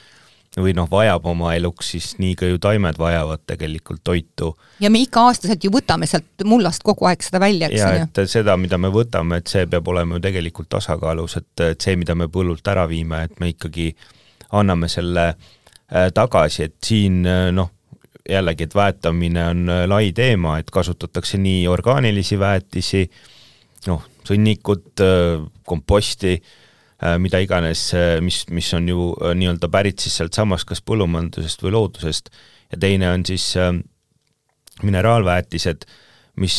[0.56, 4.54] või noh, vajab oma eluks, siis nii ka ju taimed vajavad tegelikult toitu.
[4.80, 7.92] ja me iga-aastaselt ju võtame sealt mullast kogu aeg seda välja, eks ju.
[8.00, 11.80] ja et seda, mida me võtame, et see peab olema ju tegelikult tasakaalus, et, et
[11.80, 13.90] see, mida me põllult ära viime, et me ikkagi
[14.56, 17.72] anname selle äh, tagasi, et siin äh, noh,
[18.26, 23.04] jällegi, et väetamine on äh, lai teema, et kasutatakse nii orgaanilisi väetisi,
[23.90, 24.98] noh, sõnnikut,
[25.62, 26.32] komposti
[27.20, 31.74] mida iganes, äh, mis, mis on ju äh, nii-öelda pärit siis sealtsamast kas põllumajandusest või
[31.76, 32.30] loodusest.
[32.72, 33.52] Ja teine on siis
[34.82, 35.85] mineraalväetised,
[36.42, 36.56] mis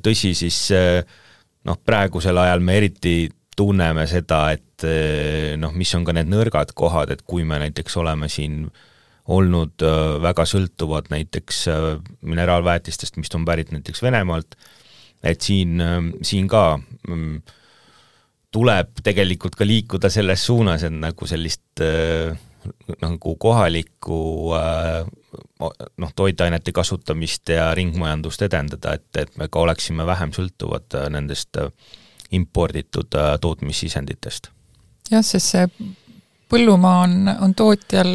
[0.00, 3.16] tõsi siis noh, praegusel ajal me eriti
[3.52, 4.86] tunneme seda, et
[5.60, 8.64] noh, mis on ka need nõrgad kohad, et kui me näiteks oleme siin
[9.28, 9.84] olnud
[10.24, 11.66] väga sõltuvad näiteks
[12.24, 14.56] mineraalväetistest, mis on pärit näiteks Venemaalt,
[15.20, 15.84] et siin,
[16.24, 17.42] siin ka mm,
[18.52, 22.36] tuleb tegelikult ka liikuda selles suunas, et nagu sellist äh,
[23.02, 24.18] nagu kohalikku
[24.58, 25.06] äh,
[25.98, 31.58] noh, toitainete kasutamist ja ringmajandust edendada, et, et me ka oleksime vähem sõltuvad äh, nendest
[32.32, 34.48] imporditud tootmissisenditest.
[35.10, 35.66] jah, sest see
[36.52, 38.12] põllumaa on, on tootjal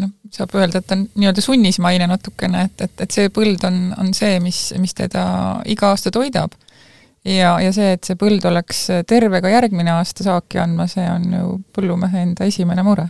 [0.00, 4.12] noh, saab öelda, et on nii-öelda sunnismaine natukene, et, et, et see põld on, on
[4.16, 5.24] see, mis, mis teda
[5.68, 6.56] iga aasta toidab
[7.24, 11.26] ja, ja see, et see põld oleks terve ka järgmine aasta saaki andma, see on
[11.34, 13.08] ju põllumehe enda esimene mure.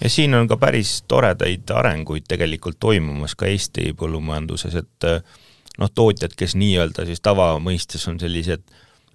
[0.00, 5.08] ja siin on ka päris toredaid arenguid tegelikult toimumas ka Eesti põllumajanduses, et
[5.78, 8.62] noh, tootjad, kes nii-öelda siis tavamõistes on sellised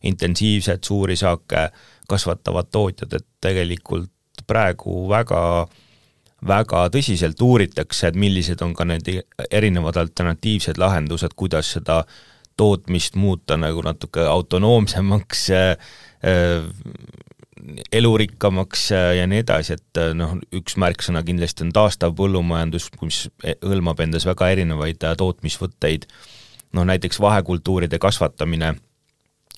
[0.04, 1.70] intensiivsed suuri saake
[2.10, 4.12] kasvatavad tootjad, et tegelikult
[4.48, 5.40] praegu väga
[6.48, 9.08] väga tõsiselt uuritakse, et millised on ka need
[9.52, 12.04] erinevad alternatiivsed lahendused, kuidas seda
[12.58, 15.70] tootmist muuta nagu natuke autonoomsemaks äh,
[16.24, 16.66] äh,
[17.92, 23.26] elurikkamaks äh, ja nii edasi, et noh, üks märksõna kindlasti on taastav põllumajandus, mis
[23.64, 26.08] hõlmab endas väga erinevaid tootmisvõtteid,
[26.74, 28.76] noh näiteks vahekultuuride kasvatamine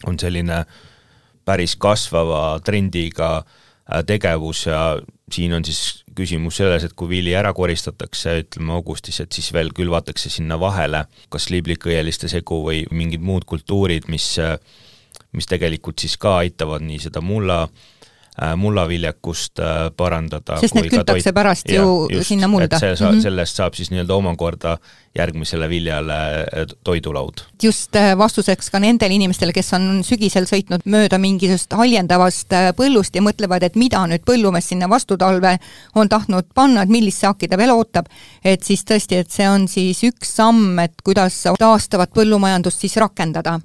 [0.06, 0.64] on selline
[1.46, 3.46] päris kasvava trendiga
[4.08, 4.98] tegevus ja
[5.32, 9.70] siin on siis küsimus selles, et kui vili ära koristatakse, ütleme augustis, et siis veel
[9.76, 14.36] külvatakse sinna vahele kas liblikõieliste segu või mingid muud kultuurid, mis
[15.36, 17.95] mis tegelikult siis ka aitavad nii seda mulla Äh,
[18.56, 20.60] mullaviljakust äh, parandada.
[20.60, 21.36] sest need kütakse toit...
[21.36, 22.80] pärast ja, ju just, sinna mulda.
[22.80, 23.24] see sa, mm -hmm.
[23.24, 24.78] sellest saab siis nii-öelda omakorda
[25.16, 27.46] järgmisele viljale äh, toidulaud.
[27.64, 33.64] just vastuseks ka nendele inimestele, kes on sügisel sõitnud mööda mingisugust haljendavast põllust ja mõtlevad,
[33.64, 35.58] et mida nüüd põllumees sinna vastu talve
[35.96, 38.06] on tahtnud panna, et millist saaki ta veel ootab,
[38.44, 43.60] et siis tõesti, et see on siis üks samm, et kuidas taastavat põllumajandust siis rakendada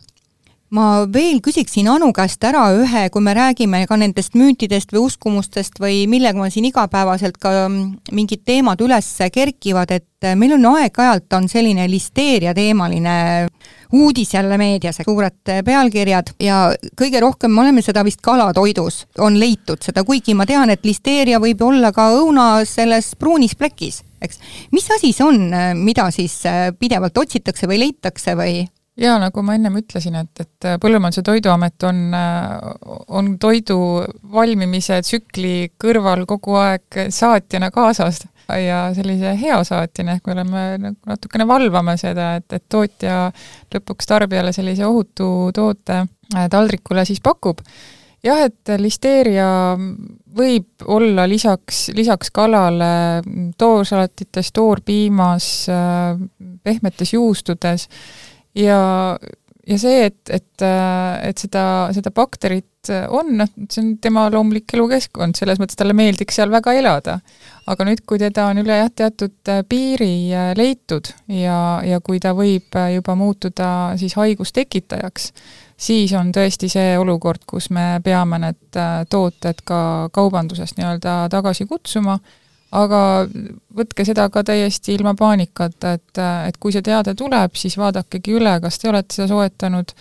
[0.74, 5.80] ma veel küsiksin Anu käest ära ühe, kui me räägime ka nendest müütidest või uskumustest
[5.82, 11.26] või millega meil siin igapäevaselt ka mm, mingid teemad üles kerkivad, et meil on aeg-ajalt,
[11.34, 13.48] on selline listeeria teemaline
[13.96, 16.62] uudis jälle meedias, suured pealkirjad ja
[16.98, 21.42] kõige rohkem me oleme seda vist kalatoidus, on leitud seda, kuigi ma tean, et listeeria
[21.42, 24.38] võib olla ka õuna selles pruunis plekis, eks.
[24.70, 25.48] mis asi see on,
[25.82, 26.44] mida siis
[26.78, 28.60] pidevalt otsitakse või leitakse või?
[29.00, 32.02] Jaa, nagu ma ennem ütlesin, et, et Põllumajandus- ja Toiduamet on,
[33.08, 33.78] on toidu
[34.32, 38.22] valmimise tsükli kõrval kogu aeg saatjana kaasas
[38.58, 43.30] ja sellise hea saatjana, ehk me oleme nagu natukene valvame seda, et, et tootja
[43.74, 47.62] lõpuks tarbijale sellise ohutu toote äh, taldrikule siis pakub.
[48.24, 49.76] jah, et listeeria
[50.36, 53.22] võib olla lisaks, lisaks kalale
[53.58, 56.18] toorsalatites, toorpiimas, äh,
[56.64, 57.88] pehmetes juustudes
[58.54, 58.80] ja,
[59.66, 64.72] ja see, et, et, et seda, seda bakterit et on, noh, see on tema loomulik
[64.74, 67.18] elukeskkond, selles mõttes talle meeldiks seal väga elada.
[67.70, 72.18] aga nüüd, kui teda on üle jah, teatud äh, piiri äh, leitud ja, ja kui
[72.18, 75.32] ta võib äh, juba muutuda siis haigustekitajaks,
[75.76, 82.18] siis on tõesti see olukord, kus me peame need tooted ka kaubandusest nii-öelda tagasi kutsuma
[82.72, 83.02] aga
[83.76, 88.56] võtke seda ka täiesti ilma paanikata, et, et kui see teade tuleb, siis vaadakegi üle,
[88.62, 89.94] kas te olete seda soetanud.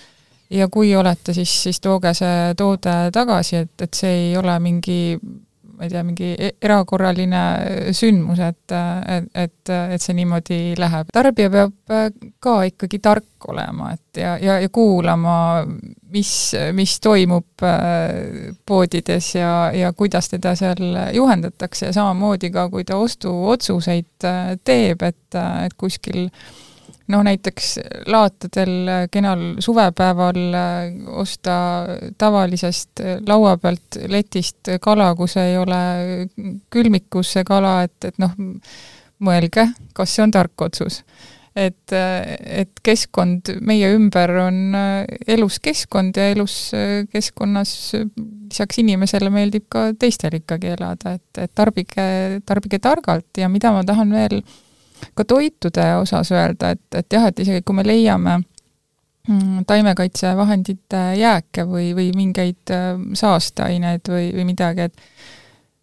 [0.50, 5.14] Ja kui olete, siis, siis tooge see toode tagasi, et, et see ei ole mingi
[5.80, 7.42] ma ei tea, mingi e-, erakorraline
[7.96, 11.08] sündmus, et, et, et, see niimoodi läheb.
[11.16, 11.94] tarbija peab
[12.44, 15.64] ka ikkagi tark olema, et ja, ja, ja kuulama,
[16.12, 16.34] mis,
[16.76, 23.00] mis toimub äh, poodides ja, ja kuidas teda seal juhendatakse ja samamoodi ka, kui ta
[23.00, 26.50] ostuotsuseid äh, teeb, et, et kuskil äh,
[27.10, 27.74] noh, näiteks
[28.10, 31.56] laatadel kenal suvepäeval äh, osta
[32.18, 35.82] tavalisest äh, laua pealt letist kala, kus ei ole
[36.70, 38.36] külmikus see kala, et, et noh,
[39.26, 39.68] mõelge,
[39.98, 41.04] kas see on tark otsus.
[41.56, 44.78] et, äh, et keskkond meie ümber on
[45.28, 46.72] elus keskkond ja elus
[47.12, 52.06] keskkonnas lisaks inimesele meeldib ka teistel ikkagi elada, et, et tarbige,
[52.46, 54.58] tarbige targalt ja mida ma tahan veel äh,
[55.16, 58.38] ka toitude osas öelda, et, et jah, et isegi kui me leiame
[59.30, 65.06] mm, taimekaitsevahendite jääke või, või mingeid äh, saasteaineid või, või midagi, et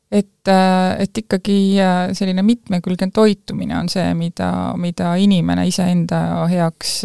[0.06, 7.00] et, äh, et ikkagi äh, selline mitmekülgne toitumine on see, mida, mida inimene iseenda heaks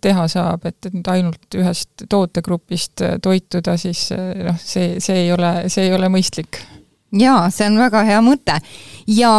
[0.00, 5.52] teha saab, et, et nüüd ainult ühest tootegrupist toituda, siis noh, see, see ei ole,
[5.68, 6.62] see ei ole mõistlik
[7.12, 8.58] jaa, see on väga hea mõte.
[9.06, 9.30] ja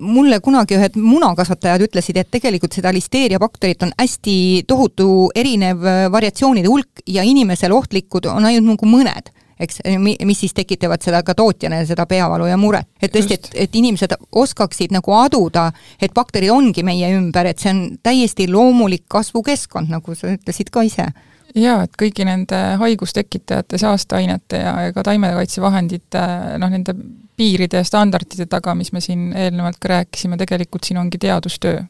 [0.00, 6.68] mulle kunagi ühed munakasvatajad ütlesid, et tegelikult seda listeeriabakterit on hästi tohutu erinev äh, variatsioonide
[6.68, 11.80] hulk ja inimesele ohtlikud on ainult nagu mõned eks, mis siis tekitavad seda ka tootjana,
[11.88, 12.88] seda peavalu ja muret.
[13.02, 17.72] et tõesti, et, et inimesed oskaksid nagu aduda, et bakterid ongi meie ümber, et see
[17.72, 21.08] on täiesti loomulik kasvukeskkond, nagu sa ütlesid ka ise
[21.56, 26.22] jaa, et kõigi nende haigustekitajate, saasteainete ja, ja ka taimekaitsevahendite
[26.60, 26.94] noh, nende
[27.36, 31.82] piiride ja standardite taga, mis me siin eelnevalt ka rääkisime, tegelikult siin ongi teadustöö.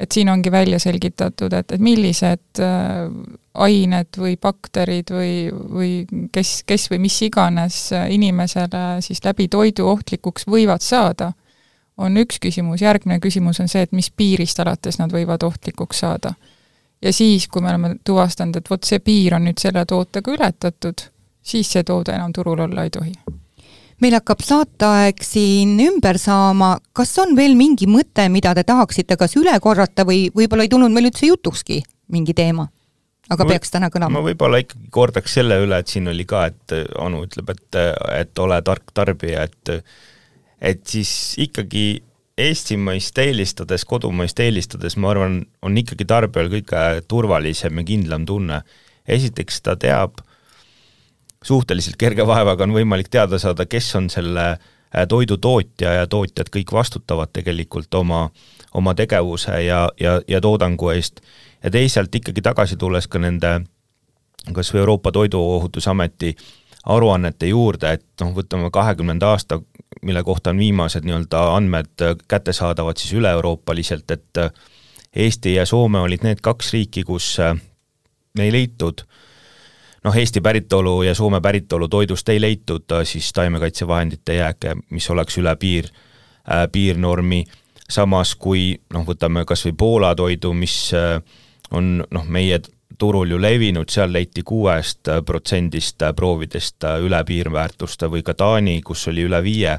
[0.00, 3.10] et siin ongi välja selgitatud, et, et millised äh,
[3.54, 5.90] ained või bakterid või, või
[6.32, 11.32] kes, kes või mis iganes inimesele siis läbi toidu ohtlikuks võivad saada,
[12.00, 16.32] on üks küsimus, järgmine küsimus on see, et mis piirist alates nad võivad ohtlikuks saada
[17.02, 21.04] ja siis, kui me oleme tuvastanud, et vot see piir on nüüd selle tootega ületatud,
[21.42, 23.14] siis see toode enam turul olla ei tohi.
[24.00, 29.36] meil hakkab saateaeg siin ümber saama, kas on veel mingi mõte, mida te tahaksite kas
[29.36, 32.68] üle korrata või võib-olla ei tulnud meil üldse jutukski mingi teema?
[33.30, 34.18] aga ma peaks täna kõlama.
[34.18, 37.80] ma võib-olla ikkagi kordaks selle üle, et siin oli ka, et Anu ütleb, et,
[38.16, 39.84] et ole tark tarbija, et
[40.60, 41.10] et siis
[41.40, 42.02] ikkagi
[42.48, 48.62] eestimaist eelistades, kodumaist eelistades, ma arvan, on ikkagi tarbijal kõige turvalisem ja kindlam tunne.
[49.08, 50.20] esiteks ta teab,
[51.44, 56.50] suhteliselt kerge vaevaga on võimalik teada saada, kes on selle äh, toidu tootja ja tootjad
[56.52, 58.28] kõik vastutavad tegelikult oma,
[58.74, 61.20] oma tegevuse ja, ja, ja toodangu eest.
[61.62, 63.60] ja teisalt ikkagi tagasi tulles ka nende
[64.54, 66.36] kas või Euroopa Toiduohutusameti
[66.86, 69.60] aruannete juurde, et noh, võtame kahekümnenda aasta
[70.02, 74.38] mille kohta on viimased nii-öelda andmed kättesaadavad siis üle-euroopaliselt, et
[75.16, 77.34] Eesti ja Soome olid need kaks riiki, kus
[78.38, 79.02] ei leitud
[80.04, 85.56] noh, Eesti päritolu ja Soome päritolu toidust ei leitud siis taimekaitsevahendite jääke, mis oleks üle
[85.56, 87.44] piir äh,, piirnormi,
[87.90, 91.18] samas kui noh, võtame kas või Poola toidu, mis äh,
[91.70, 92.60] on noh, meie
[93.00, 99.24] turul ju levinud, seal leiti kuuest protsendist proovidest üle piirväärtuste või ka Taani, kus oli
[99.28, 99.78] üle viie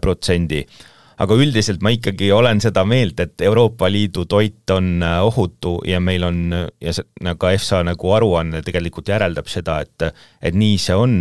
[0.00, 0.64] protsendi.
[1.18, 6.24] aga üldiselt ma ikkagi olen seda meelt, et Euroopa Liidu toit on ohutu ja meil
[6.24, 10.94] on, ja see, ka nagu EFSA nagu aruanne tegelikult järeldab seda, et et nii see
[10.94, 11.16] on,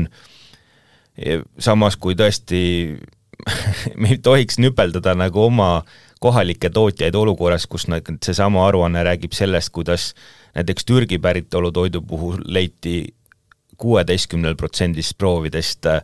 [1.60, 2.62] samas kui tõesti
[4.02, 5.82] me ei tohiks nüpeldada nagu oma
[6.20, 10.14] kohalikke tootjaid olukorras, kus nad, seesama aruanne räägib sellest, kuidas
[10.56, 13.16] näiteks Türgi päritolu toidu puhul leiti
[13.78, 16.02] kuueteistkümnel protsendist proovidest äh,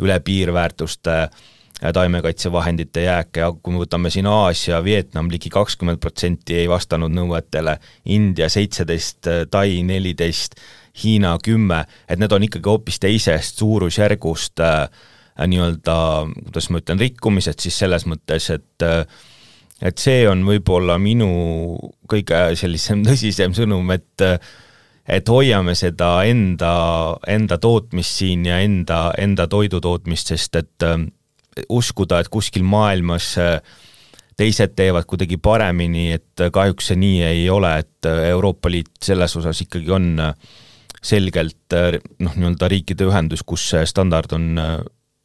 [0.00, 3.40] üle piirväärtuste äh, taimekaitsevahendite jääke.
[3.40, 9.26] Ja kui me võtame siin Aasia, Vietnam ligi kakskümmend protsenti ei vastanud nõuetele, India seitseteist,
[9.26, 10.60] äh, Tai neliteist,
[11.02, 14.88] Hiina kümme, et need on ikkagi hoopis teisest suurusjärgust äh,
[15.46, 15.96] nii-öelda,
[16.44, 19.04] kuidas ma ütlen, rikkumised siis selles mõttes, et äh,
[19.80, 21.30] et see on võib-olla minu
[22.10, 24.26] kõige sellisem tõsisem sõnum, et
[25.10, 26.72] et hoiame seda enda,
[27.26, 31.00] enda tootmist siin ja enda, enda toidu tootmist, sest et äh,
[31.72, 33.56] uskuda, et kuskil maailmas äh,
[34.38, 39.58] teised teevad kuidagi paremini, et kahjuks see nii ei ole, et Euroopa Liit selles osas
[39.66, 40.06] ikkagi on
[41.02, 41.76] selgelt
[42.20, 44.46] noh, nii-öelda riikide ühendus, kus see standard on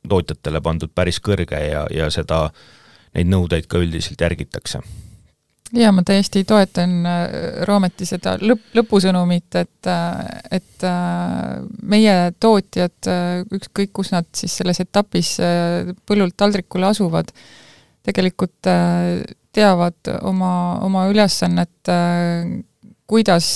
[0.09, 2.49] tootjatele pandud päris kõrge ja, ja seda,
[3.15, 4.83] neid nõudeid ka üldiselt järgitakse.
[5.73, 7.23] Jaa, ma täiesti toetan äh,
[7.65, 10.19] Roometi seda lõpp, lõpusõnumit, et, äh,
[10.53, 13.09] et äh, meie tootjad,
[13.57, 15.35] ükskõik kus nad siis selles etapis
[16.05, 17.33] põllult taldrikule asuvad,
[18.05, 18.69] tegelikult
[19.55, 20.53] teavad oma,
[20.85, 21.89] oma ülesannet,
[23.09, 23.47] kuidas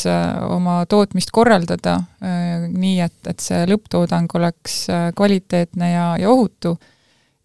[0.49, 4.81] oma tootmist korraldada nii, et, et see lõpptoodang oleks
[5.17, 6.75] kvaliteetne ja, ja ohutu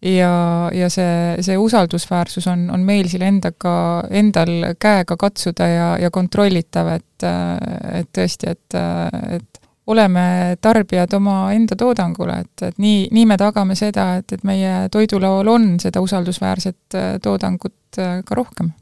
[0.05, 3.75] ja, ja see, see usaldusväärsus on, on meil siin endaga,
[4.13, 7.27] endal käega katsuda ja, ja kontrollitav, et,
[7.99, 8.77] et tõesti, et,
[9.39, 14.87] et oleme tarbijad omaenda toodangule, et, et nii, nii me tagame seda, et, et meie
[14.93, 18.73] toidulaual on seda usaldusväärset toodangut ka rohkem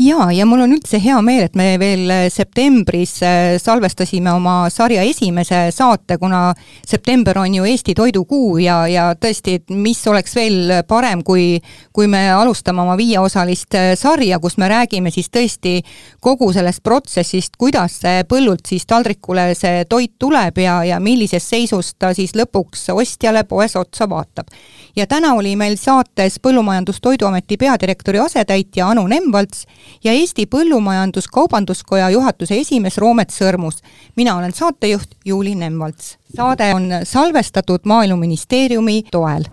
[0.00, 4.54] jaa, ja mul on üldse hea meel, et me veel äh, septembris äh, salvestasime oma
[4.72, 6.54] sarja esimese saate, kuna
[6.86, 11.60] september on ju Eesti toidukuu ja, ja tõesti, et mis oleks veel parem, kui,
[11.92, 15.78] kui me alustame oma viieosalist äh, sarja, kus me räägime siis tõesti
[16.20, 22.14] kogu sellest protsessist, kuidas põllult siis taldrikule see toit tuleb ja, ja millises seisus ta
[22.16, 24.48] siis lõpuks ostjale poes otsa vaatab.
[24.96, 29.66] Ja täna oli meil saates Põllumajandus-Toiduameti peadirektori asetäitja Anu Nemvalts
[30.04, 33.82] ja Eesti Põllumajandus-Kaubanduskoja juhatuse esimees Roomet Sõrmus.
[34.16, 36.18] mina olen saatejuht Juuli Nemvalts.
[36.36, 39.44] saade on salvestatud Maaeluministeeriumi toel.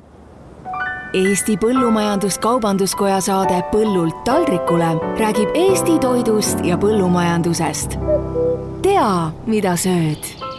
[1.13, 7.97] Eesti Põllumajandus-Kaubanduskoja saade Põllult taldrikule räägib Eesti toidust ja põllumajandusest.
[8.81, 10.56] tea, mida sööd